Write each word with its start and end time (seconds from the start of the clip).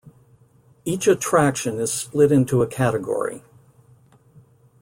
Each 0.83 1.07
Attraction 1.07 1.79
is 1.79 1.93
split 1.93 2.31
into 2.31 2.63
a 2.63 2.67
category. 2.67 3.43